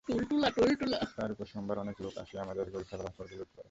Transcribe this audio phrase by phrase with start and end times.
[1.17, 3.59] তার ওপর সোমবার অনেক লোক আসি আমাদের গরু-ছাগল হাঁস-মুরগি লুট করে।